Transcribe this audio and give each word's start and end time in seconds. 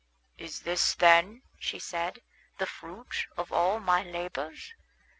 "Is 0.39 0.61
this, 0.61 0.95
then," 0.95 1.43
she 1.59 1.77
said, 1.77 2.23
"the 2.57 2.65
fruit 2.65 3.27
of 3.37 3.51
all 3.51 3.79
my 3.79 4.01
labors? 4.01 4.73